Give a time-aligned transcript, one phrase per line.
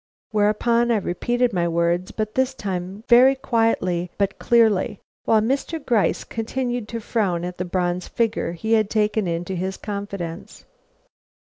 [0.31, 5.77] Whereupon I repeated my words, this time very quietly but clearly, while Mr.
[5.85, 10.65] Gryce continued to frown at the bronze figure he had taken into his confidence.